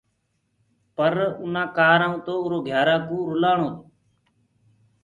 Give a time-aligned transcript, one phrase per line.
[0.95, 3.81] پر اُنآ ڪآرآ ڪوُ تو روگو اُرو گھيارا ڪوُ رلآڻو تو۔